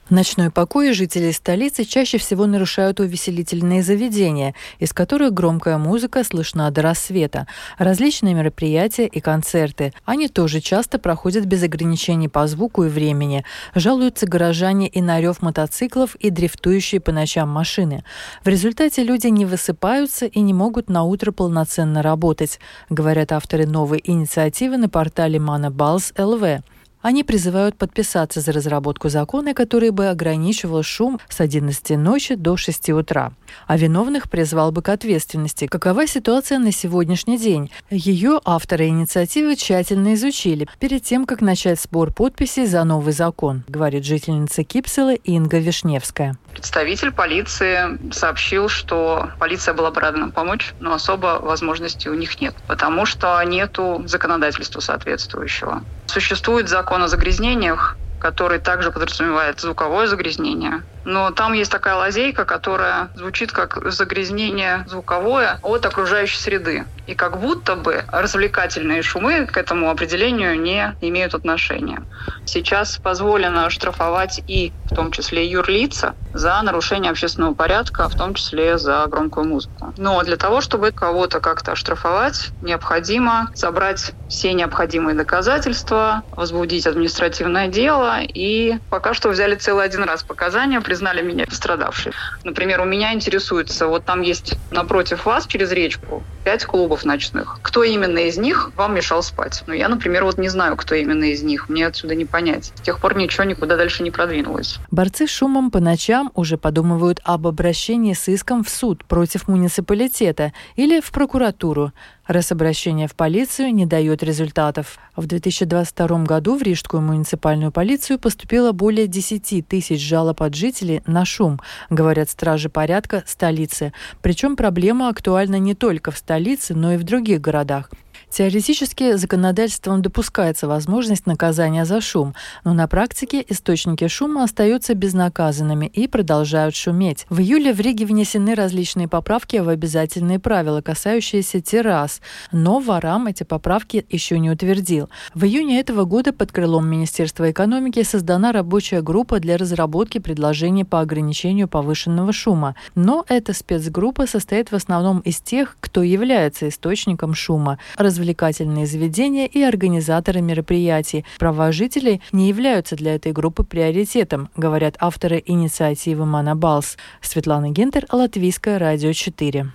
Ночной 0.09 0.51
покой 0.51 0.93
жители 0.93 1.31
столицы 1.31 1.83
чаще 1.83 2.17
всего 2.17 2.45
нарушают 2.45 3.01
увеселительные 3.01 3.83
заведения, 3.83 4.55
из 4.79 4.93
которых 4.93 5.33
громкая 5.33 5.77
музыка 5.77 6.23
слышна 6.23 6.71
до 6.71 6.81
рассвета, 6.81 7.45
различные 7.77 8.35
мероприятия 8.35 9.05
и 9.05 9.19
концерты. 9.19 9.91
Они 10.05 10.29
тоже 10.29 10.61
часто 10.61 10.97
проходят 10.97 11.43
без 11.43 11.61
ограничений 11.61 12.29
по 12.29 12.47
звуку 12.47 12.85
и 12.85 12.87
времени. 12.87 13.43
Жалуются 13.75 14.27
горожане 14.27 14.87
и 14.87 15.01
на 15.01 15.19
рев 15.19 15.41
мотоциклов 15.41 16.15
и 16.15 16.29
дрифтующие 16.29 17.01
по 17.01 17.11
ночам 17.11 17.49
машины. 17.49 18.05
В 18.45 18.47
результате 18.47 19.03
люди 19.03 19.27
не 19.27 19.45
высыпаются 19.45 20.25
и 20.25 20.39
не 20.39 20.53
могут 20.53 20.89
на 20.89 21.03
утро 21.03 21.33
полноценно 21.33 22.01
работать, 22.01 22.61
говорят 22.89 23.33
авторы 23.33 23.67
новой 23.67 24.01
инициативы 24.05 24.77
на 24.77 24.87
портале 24.87 25.37
Mana 25.37 25.69
Balls 25.69 26.15
LV. 26.15 26.63
Они 27.07 27.23
призывают 27.23 27.77
подписаться 27.77 28.41
за 28.41 28.51
разработку 28.51 29.07
закона, 29.07 29.53
который 29.53 29.91
бы 29.91 30.09
ограничивал 30.09 30.83
шум 30.83 31.21
с 31.29 31.39
11 31.39 31.91
ночи 31.91 32.35
до 32.35 32.57
6 32.57 32.89
утра. 32.89 33.31
А 33.65 33.77
виновных 33.77 34.29
призвал 34.29 34.73
бы 34.73 34.81
к 34.81 34.89
ответственности. 34.89 35.67
Какова 35.67 36.05
ситуация 36.05 36.59
на 36.59 36.73
сегодняшний 36.73 37.37
день? 37.37 37.71
Ее 37.89 38.41
авторы 38.43 38.87
инициативы 38.87 39.55
тщательно 39.55 40.15
изучили 40.15 40.67
перед 40.79 41.01
тем, 41.03 41.25
как 41.25 41.39
начать 41.39 41.79
сбор 41.79 42.11
подписей 42.11 42.65
за 42.65 42.83
новый 42.83 43.13
закон, 43.13 43.63
говорит 43.69 44.03
жительница 44.03 44.65
Кипсела 44.65 45.13
Инга 45.13 45.59
Вишневская. 45.59 46.37
Представитель 46.57 47.11
полиции 47.11 47.99
сообщил, 48.11 48.67
что 48.67 49.29
полиция 49.37 49.75
была 49.75 49.91
бы 49.91 50.01
рада 50.01 50.17
нам 50.17 50.31
помочь, 50.31 50.73
но 50.79 50.91
особо 50.91 51.37
возможности 51.39 52.07
у 52.07 52.15
них 52.15 52.41
нет, 52.41 52.55
потому 52.65 53.05
что 53.05 53.39
нету 53.43 54.01
законодательства 54.07 54.79
соответствующего. 54.79 55.83
Существует 56.07 56.67
закон 56.67 57.03
о 57.03 57.07
загрязнениях, 57.09 57.99
который 58.17 58.57
также 58.57 58.91
подразумевает 58.91 59.59
звуковое 59.59 60.07
загрязнение. 60.07 60.83
Но 61.07 61.31
там 61.31 61.53
есть 61.53 61.71
такая 61.71 61.95
лазейка, 61.95 62.43
которая 62.43 63.11
звучит 63.15 63.53
как 63.53 63.79
загрязнение 63.93 64.83
звуковое 64.89 65.57
от 65.61 65.85
окружающей 65.85 66.37
среды. 66.37 66.85
И 67.05 67.15
как 67.15 67.39
будто 67.39 67.77
бы 67.77 68.03
развлекательные 68.09 69.01
шумы 69.01 69.45
к 69.45 69.55
этому 69.55 69.89
определению 69.89 70.59
не 70.59 70.97
имеют 70.99 71.33
отношения. 71.33 72.03
Сейчас 72.43 72.97
позволено 72.97 73.69
штрафовать 73.69 74.41
и 74.47 74.73
в 74.85 74.93
том 74.93 75.11
числе 75.11 75.47
юрлица 75.47 76.15
за 76.33 76.61
нарушение 76.61 77.11
общественного 77.11 77.53
порядка, 77.53 78.09
в 78.09 78.15
том 78.15 78.33
числе 78.33 78.77
за 78.77 79.05
громкую 79.07 79.47
музыку. 79.47 79.93
Но 79.97 80.21
для 80.23 80.37
того, 80.37 80.61
чтобы 80.61 80.91
кого-то 80.91 81.39
как-то 81.39 81.71
оштрафовать, 81.71 82.51
необходимо 82.61 83.49
собрать 83.53 84.11
все 84.27 84.53
необходимые 84.53 85.15
доказательства, 85.15 86.23
возбудить 86.31 86.85
административное 86.85 87.67
дело. 87.67 88.19
И 88.21 88.77
пока 88.89 89.13
что 89.13 89.29
взяли 89.29 89.55
целый 89.55 89.85
один 89.85 90.03
раз 90.03 90.23
показания, 90.23 90.81
признали 90.97 91.21
меня 91.21 91.45
пострадавшей. 91.45 92.11
Например, 92.43 92.81
у 92.81 92.85
меня 92.85 93.13
интересуется, 93.13 93.85
вот 93.85 94.03
там 94.05 94.23
есть 94.23 94.55
напротив 94.71 95.27
вас 95.27 95.45
через 95.45 95.71
речку 95.71 96.23
пять 96.47 96.63
клубов 96.63 97.03
ночных. 97.03 97.59
Кто 97.61 97.83
именно 97.83 98.19
из 98.19 98.37
них 98.37 98.71
вам 98.77 98.95
мешал 98.95 99.21
спать? 99.21 99.65
Ну, 99.67 99.73
я, 99.73 99.89
например, 99.89 100.23
вот 100.23 100.37
не 100.37 100.47
знаю, 100.47 100.77
кто 100.77 100.95
именно 100.95 101.25
из 101.25 101.43
них. 101.43 101.67
Мне 101.67 101.85
отсюда 101.85 102.15
не 102.15 102.23
понять. 102.23 102.71
С 102.73 102.79
тех 102.79 103.01
пор 103.01 103.17
ничего 103.17 103.43
никуда 103.43 103.75
дальше 103.75 104.01
не 104.01 104.11
продвинулось. 104.11 104.79
Борцы 104.89 105.27
с 105.27 105.29
шумом 105.29 105.71
по 105.71 105.81
ночам 105.81 106.31
уже 106.35 106.57
подумывают 106.57 107.19
об 107.25 107.47
обращении 107.47 108.13
с 108.13 108.29
иском 108.29 108.63
в 108.63 108.69
суд 108.69 109.03
против 109.03 109.49
муниципалитета 109.49 110.53
или 110.77 111.01
в 111.01 111.11
прокуратуру 111.11 111.91
раз 112.27 112.51
обращение 112.51 113.07
в 113.07 113.15
полицию 113.15 113.73
не 113.73 113.85
дает 113.85 114.21
результатов. 114.21 114.99
В 115.15 115.25
2022 115.25 116.23
году 116.25 116.57
в 116.57 116.61
Рижскую 116.61 117.01
муниципальную 117.01 117.71
полицию 117.71 118.19
поступило 118.19 118.71
более 118.71 119.07
10 119.07 119.67
тысяч 119.67 120.01
жалоб 120.01 120.41
от 120.41 120.53
жителей 120.53 121.01
на 121.05 121.25
шум, 121.25 121.59
говорят 121.89 122.29
стражи 122.29 122.69
порядка 122.69 123.23
столицы. 123.25 123.93
Причем 124.21 124.55
проблема 124.55 125.09
актуальна 125.09 125.57
не 125.57 125.73
только 125.73 126.11
в 126.11 126.17
столице, 126.17 126.36
но 126.75 126.93
и 126.93 126.97
в 126.97 127.03
других 127.03 127.41
городах. 127.41 127.89
Теоретически 128.29 129.15
законодательством 129.15 130.01
допускается 130.01 130.67
возможность 130.67 131.25
наказания 131.25 131.85
за 131.85 132.01
шум, 132.01 132.35
но 132.65 132.73
на 132.73 132.87
практике 132.87 133.43
источники 133.47 134.07
шума 134.07 134.43
остаются 134.43 134.93
безнаказанными 134.93 135.87
и 135.87 136.07
продолжают 136.07 136.75
шуметь. 136.75 137.25
В 137.29 137.39
июле 137.39 137.73
в 137.73 137.79
Риге 137.79 138.05
внесены 138.05 138.53
различные 138.53 139.07
поправки 139.07 139.57
в 139.57 139.69
обязательные 139.69 140.39
правила, 140.39 140.81
касающиеся 140.81 141.61
террас, 141.61 142.21
но 142.51 142.79
ворам 142.79 143.27
эти 143.27 143.43
поправки 143.43 144.05
еще 144.09 144.39
не 144.39 144.51
утвердил. 144.51 145.09
В 145.33 145.45
июне 145.45 145.79
этого 145.79 146.03
года 146.03 146.33
под 146.33 146.51
крылом 146.51 146.87
Министерства 146.87 147.49
экономики 147.49 148.03
создана 148.03 148.51
рабочая 148.51 149.01
группа 149.01 149.39
для 149.39 149.57
разработки 149.57 150.17
предложений 150.19 150.83
по 150.83 150.99
ограничению 150.99 151.69
повышенного 151.69 152.33
шума. 152.33 152.75
Но 152.93 153.25
эта 153.29 153.53
спецгруппа 153.53 154.27
состоит 154.27 154.71
в 154.71 154.75
основном 154.75 155.19
из 155.21 155.39
тех, 155.39 155.77
кто 155.79 156.03
является 156.03 156.67
источником 156.67 157.33
шума 157.33 157.79
развлекательные 158.17 158.87
заведения 158.87 159.45
и 159.45 159.61
организаторы 159.61 160.41
мероприятий. 160.41 161.23
Права 161.37 161.71
жителей 161.71 162.21
не 162.31 162.49
являются 162.49 162.95
для 162.95 163.15
этой 163.15 163.31
группы 163.31 163.63
приоритетом, 163.63 164.49
говорят 164.55 164.95
авторы 164.99 165.41
инициативы 165.45 166.25
«Манабалс». 166.25 166.97
Светлана 167.21 167.69
Гентер, 167.69 168.05
Латвийское 168.11 168.79
радио 168.79 169.13
4. 169.13 169.67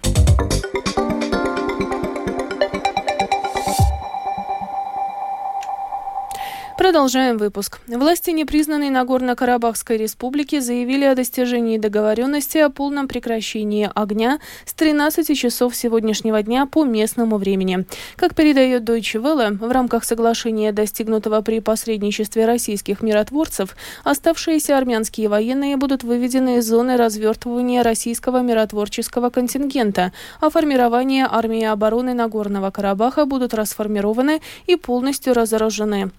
Продолжаем 6.79 7.37
выпуск. 7.37 7.81
Власти 7.87 8.31
непризнанной 8.31 8.89
Нагорно-Карабахской 8.89 9.99
республики 9.99 10.59
заявили 10.59 11.05
о 11.05 11.15
достижении 11.15 11.77
договоренности 11.77 12.59
о 12.59 12.71
полном 12.71 13.09
прекращении 13.09 13.91
огня 13.95 14.41
с 14.65 14.73
13 14.73 15.37
часов 15.39 15.77
сегодняшнего 15.77 16.43
дня 16.43 16.67
по 16.67 16.85
местному 16.85 17.37
времени. 17.37 17.85
Как 18.17 18.35
передает 18.35 18.85
Deutsche 18.85 19.21
Welle, 19.21 19.59
в 19.59 19.71
рамках 19.71 20.05
соглашения, 20.05 20.73
достигнутого 20.73 21.43
при 21.43 21.61
посредничестве 21.61 22.47
российских 22.47 23.03
миротворцев, 23.03 23.77
оставшиеся 24.03 24.77
армянские 24.79 25.29
военные 25.29 25.77
будут 25.77 26.03
выведены 26.03 26.57
из 26.57 26.67
зоны 26.67 26.97
развертывания 26.97 27.83
российского 27.83 28.41
миротворческого 28.41 29.29
контингента, 29.29 30.13
а 30.41 30.49
формирование 30.49 31.29
армии 31.31 31.65
обороны 31.65 32.15
Нагорного 32.15 32.71
Карабаха 32.71 33.27
будут 33.27 33.53
расформированы 33.53 34.41
и 34.67 34.77
полностью 34.77 35.35
разоружены. 35.35 36.11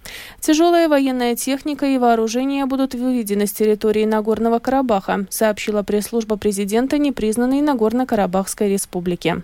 Тяжелая 0.45 0.89
военная 0.89 1.38
техника 1.38 1.85
и 1.85 1.97
вооружение 1.97 2.65
будут 2.65 2.95
выведены 2.95 3.47
с 3.47 3.53
территории 3.53 4.03
Нагорного 4.03 4.59
Карабаха, 4.59 5.25
сообщила 5.29 5.83
пресс-служба 5.83 6.35
президента 6.35 6.97
непризнанной 6.97 7.62
Нагорно-Карабахской 7.62 8.67
республики. 8.67 9.41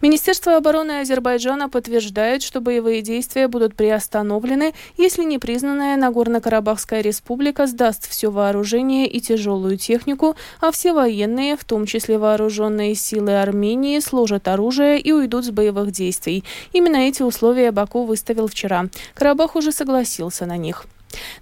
Министерство 0.00 0.56
обороны 0.56 1.00
Азербайджана 1.00 1.68
подтверждает, 1.68 2.42
что 2.42 2.60
боевые 2.60 3.02
действия 3.02 3.46
будут 3.46 3.76
приостановлены, 3.76 4.74
если 4.96 5.22
непризнанная 5.22 5.96
Нагорно-Карабахская 5.96 7.02
республика 7.02 7.66
сдаст 7.66 8.08
все 8.08 8.30
вооружение 8.30 9.06
и 9.06 9.20
тяжелую 9.20 9.76
технику, 9.76 10.34
а 10.60 10.72
все 10.72 10.92
военные, 10.92 11.56
в 11.56 11.64
том 11.64 11.86
числе 11.86 12.18
вооруженные 12.18 12.94
силы 12.94 13.40
Армении, 13.40 14.00
сложат 14.00 14.48
оружие 14.48 14.98
и 14.98 15.12
уйдут 15.12 15.44
с 15.44 15.50
боевых 15.50 15.92
действий. 15.92 16.42
Именно 16.72 16.96
эти 16.96 17.22
условия 17.22 17.70
Баку 17.70 18.04
выставил 18.04 18.48
вчера. 18.48 18.86
Карабах 19.14 19.54
уже 19.54 19.70
согласился 19.70 20.46
на 20.46 20.56
них. 20.56 20.86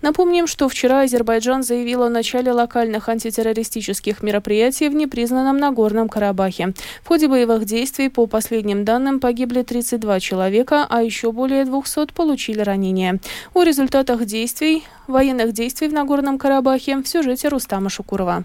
Напомним, 0.03 0.47
что 0.47 0.69
вчера 0.69 1.03
Азербайджан 1.03 1.63
заявил 1.63 2.03
о 2.03 2.09
начале 2.09 2.53
локальных 2.53 3.09
антитеррористических 3.09 4.23
мероприятий 4.23 4.89
в 4.89 4.95
непризнанном 4.95 5.59
Нагорном 5.59 6.09
Карабахе. 6.09 6.75
В 7.03 7.09
ходе 7.09 7.29
боевых 7.29 7.65
действий, 7.65 8.09
по 8.09 8.27
последним 8.27 8.85
данным, 8.85 9.21
погибли 9.21 9.63
32 9.63 10.21
человека, 10.21 10.87
а 10.89 11.03
еще 11.03 11.33
более 11.33 11.65
200 11.65 12.13
получили 12.13 12.61
ранения. 12.61 13.21
О 13.55 13.63
результатах 13.63 14.25
действий, 14.25 14.85
военных 15.07 15.53
действий 15.53 15.89
в 15.89 15.93
Нагорном 15.93 16.39
Карабахе 16.39 16.97
в 16.99 17.07
сюжете 17.07 17.49
Рустама 17.49 17.91
Шукурова. 17.91 18.45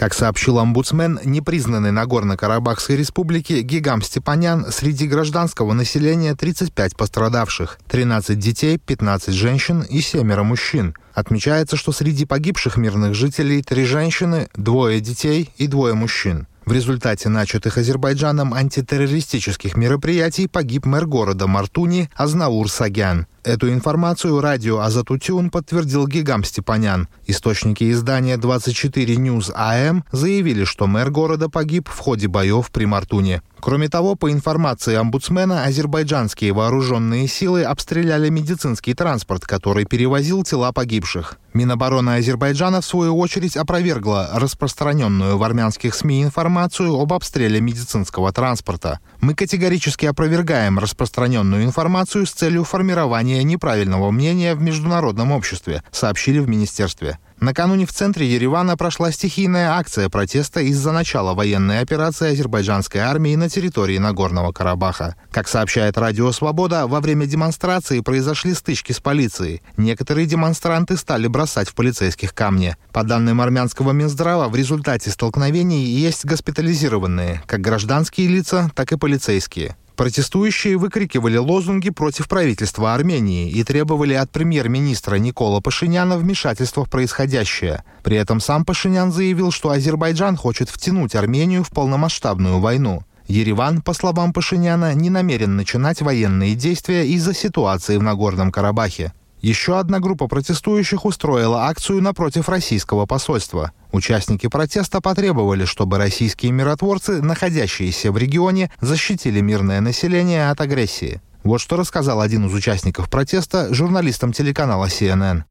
Как 0.00 0.14
сообщил 0.14 0.58
омбудсмен, 0.58 1.20
непризнанный 1.24 1.90
Нагорно-Карабахской 1.90 2.96
республики 2.96 3.60
Гигам 3.60 4.00
Степанян 4.00 4.72
среди 4.72 5.06
гражданского 5.06 5.74
населения 5.74 6.34
35 6.34 6.96
пострадавших, 6.96 7.78
13 7.86 8.38
детей, 8.38 8.78
15 8.78 9.34
женщин 9.34 9.82
и 9.82 10.00
7 10.00 10.42
мужчин. 10.42 10.94
Отмечается, 11.12 11.76
что 11.76 11.92
среди 11.92 12.24
погибших 12.24 12.78
мирных 12.78 13.12
жителей 13.12 13.62
три 13.62 13.84
женщины, 13.84 14.48
двое 14.54 15.00
детей 15.00 15.50
и 15.58 15.66
двое 15.66 15.92
мужчин. 15.92 16.46
В 16.64 16.72
результате 16.72 17.28
начатых 17.28 17.76
Азербайджаном 17.76 18.54
антитеррористических 18.54 19.76
мероприятий 19.76 20.46
погиб 20.46 20.86
мэр 20.86 21.04
города 21.04 21.46
Мартуни 21.46 22.08
Азнаур 22.14 22.70
Сагян. 22.70 23.26
Эту 23.42 23.72
информацию 23.72 24.38
радио 24.42 24.80
Азатутюн 24.80 25.48
подтвердил 25.48 26.06
Гигам 26.06 26.44
Степанян. 26.44 27.08
Источники 27.26 27.90
издания 27.90 28.36
24 28.36 29.14
News 29.14 29.50
AM 29.56 30.02
заявили, 30.12 30.64
что 30.64 30.86
мэр 30.86 31.10
города 31.10 31.48
погиб 31.48 31.88
в 31.88 31.98
ходе 31.98 32.28
боев 32.28 32.70
при 32.70 32.84
Мартуне. 32.84 33.40
Кроме 33.60 33.88
того, 33.88 34.14
по 34.14 34.30
информации 34.30 34.94
омбудсмена, 34.94 35.64
азербайджанские 35.64 36.52
вооруженные 36.52 37.28
силы 37.28 37.62
обстреляли 37.62 38.28
медицинский 38.28 38.94
транспорт, 38.94 39.46
который 39.46 39.84
перевозил 39.84 40.42
тела 40.44 40.72
погибших. 40.72 41.38
Минобороны 41.52 42.10
Азербайджана, 42.16 42.80
в 42.80 42.84
свою 42.84 43.18
очередь, 43.18 43.56
опровергла 43.56 44.30
распространенную 44.34 45.36
в 45.36 45.42
армянских 45.42 45.94
СМИ 45.94 46.22
информацию 46.22 46.94
об 46.94 47.12
обстреле 47.12 47.60
медицинского 47.60 48.32
транспорта. 48.32 49.00
Мы 49.20 49.34
категорически 49.34 50.06
опровергаем 50.06 50.78
распространенную 50.78 51.64
информацию 51.64 52.26
с 52.26 52.30
целью 52.30 52.64
формирования 52.64 53.29
неправильного 53.42 54.10
мнения 54.10 54.54
в 54.54 54.60
международном 54.60 55.32
обществе, 55.32 55.82
сообщили 55.90 56.38
в 56.38 56.48
министерстве. 56.48 57.18
Накануне 57.40 57.86
в 57.86 57.92
центре 57.92 58.30
Еревана 58.30 58.76
прошла 58.76 59.10
стихийная 59.10 59.70
акция 59.70 60.10
протеста 60.10 60.60
из-за 60.60 60.92
начала 60.92 61.32
военной 61.32 61.80
операции 61.80 62.32
азербайджанской 62.32 63.00
армии 63.00 63.34
на 63.34 63.48
территории 63.48 63.96
Нагорного 63.96 64.52
Карабаха. 64.52 65.16
Как 65.30 65.48
сообщает 65.48 65.96
Радио 65.96 66.32
Свобода, 66.32 66.86
во 66.86 67.00
время 67.00 67.24
демонстрации 67.24 68.00
произошли 68.00 68.52
стычки 68.52 68.92
с 68.92 69.00
полицией. 69.00 69.62
Некоторые 69.78 70.26
демонстранты 70.26 70.98
стали 70.98 71.28
бросать 71.28 71.70
в 71.70 71.74
полицейских 71.74 72.34
камни. 72.34 72.76
По 72.92 73.04
данным 73.04 73.40
армянского 73.40 73.92
Минздрава, 73.92 74.48
в 74.48 74.54
результате 74.54 75.10
столкновений 75.10 75.84
есть 75.84 76.26
госпитализированные, 76.26 77.42
как 77.46 77.62
гражданские 77.62 78.28
лица, 78.28 78.70
так 78.74 78.92
и 78.92 78.98
полицейские. 78.98 79.76
Протестующие 80.00 80.78
выкрикивали 80.78 81.36
лозунги 81.36 81.90
против 81.90 82.26
правительства 82.26 82.94
Армении 82.94 83.50
и 83.50 83.62
требовали 83.62 84.14
от 84.14 84.30
премьер-министра 84.30 85.16
Никола 85.16 85.60
Пашиняна 85.60 86.16
вмешательства 86.16 86.86
в 86.86 86.88
происходящее. 86.88 87.84
При 88.02 88.16
этом 88.16 88.40
сам 88.40 88.64
Пашинян 88.64 89.12
заявил, 89.12 89.50
что 89.50 89.68
Азербайджан 89.68 90.38
хочет 90.38 90.70
втянуть 90.70 91.14
Армению 91.14 91.64
в 91.64 91.68
полномасштабную 91.68 92.60
войну. 92.60 93.02
Ереван, 93.26 93.82
по 93.82 93.92
словам 93.92 94.32
Пашиняна, 94.32 94.94
не 94.94 95.10
намерен 95.10 95.56
начинать 95.56 96.00
военные 96.00 96.54
действия 96.54 97.06
из-за 97.06 97.34
ситуации 97.34 97.98
в 97.98 98.02
Нагорном 98.02 98.52
Карабахе. 98.52 99.12
Еще 99.40 99.78
одна 99.78 100.00
группа 100.00 100.26
протестующих 100.26 101.06
устроила 101.06 101.64
акцию 101.64 102.02
напротив 102.02 102.48
российского 102.48 103.06
посольства. 103.06 103.72
Участники 103.90 104.48
протеста 104.48 105.00
потребовали, 105.00 105.64
чтобы 105.64 105.96
российские 105.96 106.52
миротворцы, 106.52 107.22
находящиеся 107.22 108.12
в 108.12 108.18
регионе, 108.18 108.70
защитили 108.80 109.40
мирное 109.40 109.80
население 109.80 110.50
от 110.50 110.60
агрессии. 110.60 111.20
Вот 111.42 111.62
что 111.62 111.76
рассказал 111.76 112.20
один 112.20 112.46
из 112.46 112.52
участников 112.54 113.08
протеста 113.08 113.72
журналистам 113.72 114.32
телеканала 114.32 114.86
CNN. 114.86 115.44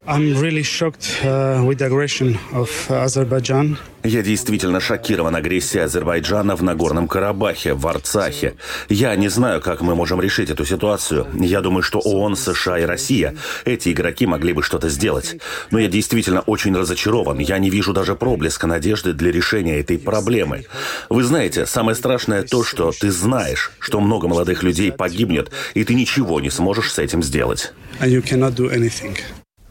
Я 4.04 4.22
действительно 4.22 4.80
шокирован 4.80 5.36
агрессией 5.36 5.84
Азербайджана 5.84 6.56
в 6.56 6.64
Нагорном 6.64 7.08
Карабахе, 7.08 7.74
в 7.74 7.86
Арцахе. 7.86 8.56
Я 8.88 9.14
не 9.16 9.28
знаю, 9.28 9.60
как 9.60 9.82
мы 9.82 9.94
можем 9.94 10.22
решить 10.22 10.50
эту 10.50 10.66
ситуацию. 10.66 11.28
Я 11.34 11.60
думаю, 11.60 11.84
что 11.84 12.00
ООН, 12.00 12.38
США 12.38 12.80
и 12.80 12.84
Россия, 12.84 13.36
эти 13.66 13.92
игроки 13.92 14.26
могли 14.26 14.54
бы 14.54 14.64
что-то 14.64 14.88
сделать. 14.88 15.36
Но 15.70 15.80
я 15.80 15.88
действительно 15.88 16.40
очень 16.42 16.76
разочарован. 16.76 17.40
Я 17.40 17.58
не 17.58 17.70
вижу 17.70 17.92
даже 17.92 18.16
проблеска 18.16 18.68
надежды 18.68 19.12
для 19.12 19.32
решения 19.32 19.80
этой 19.80 20.00
проблемы. 20.00 20.66
Вы 21.10 21.24
знаете, 21.24 21.66
самое 21.66 21.96
страшное 21.96 22.44
то, 22.44 22.64
что 22.64 22.92
ты 22.92 23.12
знаешь, 23.12 23.72
что 23.80 24.00
много 24.00 24.30
молодых 24.30 24.64
людей 24.64 24.94
погибнет, 24.94 25.52
и 25.74 25.84
ты 25.84 25.94
ничего 25.94 26.40
не 26.40 26.50
сможешь 26.50 26.94
с 26.94 27.00
этим 27.00 27.22
сделать. 27.22 27.74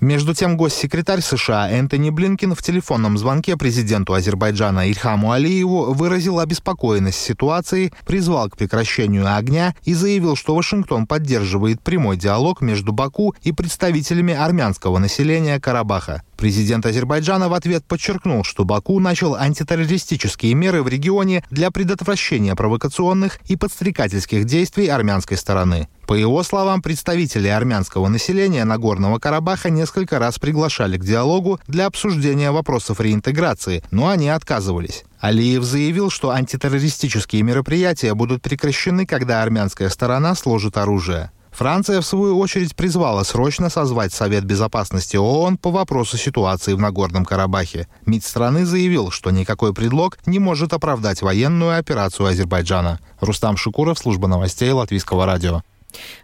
Между 0.00 0.32
тем, 0.32 0.56
госсекретарь 0.56 1.20
США 1.20 1.68
Энтони 1.68 2.10
Блинкин 2.10 2.54
в 2.54 2.62
телефонном 2.62 3.18
звонке 3.18 3.56
президенту 3.56 4.14
Азербайджана 4.14 4.88
Ильхаму 4.88 5.32
Алиеву 5.32 5.92
выразил 5.92 6.38
обеспокоенность 6.38 7.18
ситуацией, 7.18 7.92
призвал 8.06 8.48
к 8.48 8.56
прекращению 8.56 9.34
огня 9.34 9.74
и 9.82 9.94
заявил, 9.94 10.36
что 10.36 10.54
Вашингтон 10.54 11.08
поддерживает 11.08 11.82
прямой 11.82 12.16
диалог 12.16 12.60
между 12.60 12.92
Баку 12.92 13.34
и 13.42 13.50
представителями 13.50 14.34
армянского 14.34 14.98
населения 14.98 15.58
Карабаха. 15.58 16.22
Президент 16.36 16.86
Азербайджана 16.86 17.48
в 17.48 17.54
ответ 17.54 17.84
подчеркнул, 17.84 18.44
что 18.44 18.64
Баку 18.64 19.00
начал 19.00 19.34
антитеррористические 19.34 20.54
меры 20.54 20.84
в 20.84 20.88
регионе 20.88 21.42
для 21.50 21.72
предотвращения 21.72 22.54
провокационных 22.54 23.40
и 23.46 23.56
подстрекательских 23.56 24.44
действий 24.44 24.86
армянской 24.86 25.36
стороны. 25.36 25.88
По 26.08 26.14
его 26.14 26.42
словам, 26.42 26.80
представители 26.80 27.48
армянского 27.48 28.08
населения 28.08 28.64
Нагорного 28.64 29.18
Карабаха 29.18 29.68
несколько 29.68 30.18
раз 30.18 30.38
приглашали 30.38 30.96
к 30.96 31.04
диалогу 31.04 31.60
для 31.66 31.84
обсуждения 31.84 32.50
вопросов 32.50 32.98
реинтеграции, 32.98 33.84
но 33.90 34.08
они 34.08 34.30
отказывались. 34.30 35.04
Алиев 35.20 35.64
заявил, 35.64 36.08
что 36.08 36.30
антитеррористические 36.30 37.42
мероприятия 37.42 38.14
будут 38.14 38.40
прекращены, 38.40 39.04
когда 39.04 39.42
армянская 39.42 39.90
сторона 39.90 40.34
сложит 40.34 40.78
оружие. 40.78 41.30
Франция, 41.50 42.00
в 42.00 42.06
свою 42.06 42.38
очередь, 42.38 42.74
призвала 42.74 43.22
срочно 43.22 43.68
созвать 43.68 44.14
Совет 44.14 44.44
Безопасности 44.44 45.18
ООН 45.18 45.58
по 45.58 45.70
вопросу 45.70 46.16
ситуации 46.16 46.72
в 46.72 46.80
Нагорном 46.80 47.26
Карабахе. 47.26 47.86
МИД 48.06 48.24
страны 48.24 48.64
заявил, 48.64 49.10
что 49.10 49.30
никакой 49.30 49.74
предлог 49.74 50.16
не 50.24 50.38
может 50.38 50.72
оправдать 50.72 51.20
военную 51.20 51.78
операцию 51.78 52.28
Азербайджана. 52.28 52.98
Рустам 53.20 53.58
Шукуров, 53.58 53.98
служба 53.98 54.26
новостей 54.26 54.70
Латвийского 54.70 55.26
радио. 55.26 55.60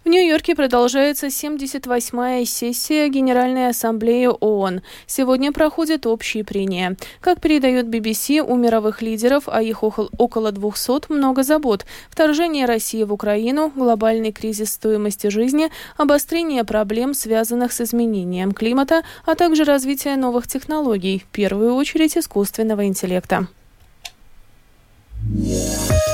В 0.04 0.08
Нью-Йорке 0.08 0.54
продолжается 0.54 1.28
78-я 1.28 2.44
сессия 2.44 3.08
Генеральной 3.08 3.70
Ассамблеи 3.70 4.26
ООН. 4.26 4.82
Сегодня 5.06 5.50
проходят 5.50 6.06
общие 6.06 6.44
прения. 6.44 6.96
Как 7.20 7.40
передает 7.40 7.86
BBC, 7.86 8.40
у 8.40 8.54
мировых 8.56 9.00
лидеров, 9.00 9.44
а 9.46 9.62
их 9.62 9.82
около 9.82 10.52
200, 10.52 11.10
много 11.10 11.42
забот. 11.42 11.86
Вторжение 12.10 12.66
России 12.66 13.02
в 13.02 13.12
Украину, 13.14 13.72
глобальный 13.74 14.32
кризис 14.32 14.74
стоимости 14.74 15.28
жизни, 15.28 15.70
обострение 15.96 16.64
проблем, 16.64 17.14
связанных 17.14 17.72
с 17.72 17.80
изменением 17.80 18.52
климата, 18.52 19.02
а 19.24 19.34
также 19.34 19.64
развитие 19.64 20.16
новых 20.16 20.46
технологий, 20.46 21.24
в 21.26 21.32
первую 21.32 21.74
очередь 21.74 22.18
искусственного 22.18 22.86
интеллекта. 22.86 23.48
И 25.34 26.13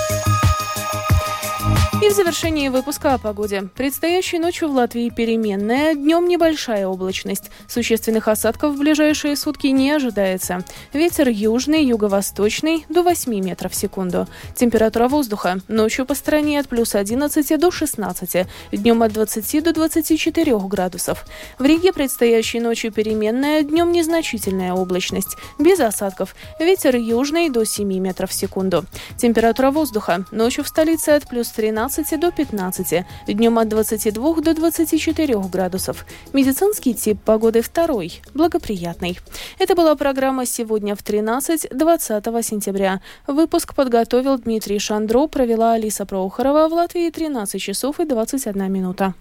в 2.10 2.12
завершении 2.12 2.68
выпуска 2.68 3.14
о 3.14 3.18
погоде. 3.18 3.68
Предстоящей 3.76 4.40
ночью 4.40 4.68
в 4.68 4.72
Латвии 4.72 5.10
переменная, 5.10 5.94
днем 5.94 6.26
небольшая 6.26 6.88
облачность. 6.88 7.52
Существенных 7.68 8.26
осадков 8.26 8.74
в 8.74 8.78
ближайшие 8.78 9.36
сутки 9.36 9.68
не 9.68 9.92
ожидается. 9.92 10.64
Ветер 10.92 11.28
южный, 11.28 11.84
юго-восточный 11.84 12.84
до 12.88 13.04
8 13.04 13.32
метров 13.44 13.70
в 13.70 13.76
секунду. 13.76 14.26
Температура 14.56 15.06
воздуха 15.06 15.60
ночью 15.68 16.04
по 16.04 16.16
стране 16.16 16.58
от 16.58 16.68
плюс 16.68 16.96
11 16.96 17.60
до 17.60 17.70
16, 17.70 18.48
днем 18.72 19.02
от 19.04 19.12
20 19.12 19.62
до 19.62 19.72
24 19.72 20.58
градусов. 20.66 21.24
В 21.60 21.64
Риге 21.64 21.92
предстоящей 21.92 22.58
ночью 22.58 22.90
переменная, 22.90 23.62
днем 23.62 23.92
незначительная 23.92 24.72
облачность, 24.72 25.36
без 25.60 25.78
осадков. 25.78 26.34
Ветер 26.58 26.96
южный 26.96 27.50
до 27.50 27.64
7 27.64 27.86
метров 28.00 28.30
в 28.30 28.34
секунду. 28.34 28.84
Температура 29.16 29.70
воздуха 29.70 30.24
ночью 30.32 30.64
в 30.64 30.68
столице 30.68 31.10
от 31.10 31.28
плюс 31.28 31.50
13 31.50 31.99
12 32.00 32.20
до 32.20 32.30
15, 32.30 33.04
днем 33.26 33.58
от 33.58 33.68
22 33.68 34.40
до 34.40 34.54
24 34.54 35.38
градусов. 35.52 36.06
Медицинский 36.32 36.94
тип 36.94 37.18
погоды 37.24 37.60
второй, 37.60 38.22
благоприятный. 38.34 39.18
Это 39.58 39.74
была 39.74 39.94
программа 39.96 40.46
«Сегодня 40.46 40.94
в 40.94 41.02
13» 41.02 41.76
20 41.76 42.46
сентября. 42.46 43.00
Выпуск 43.26 43.74
подготовил 43.74 44.38
Дмитрий 44.38 44.78
Шандро, 44.78 45.26
провела 45.26 45.74
Алиса 45.74 46.06
Проухорова 46.06 46.68
в 46.68 46.72
Латвии 46.72 47.10
13 47.10 47.60
часов 47.60 48.00
и 48.00 48.06
21 48.06 48.72
минута. 48.72 49.14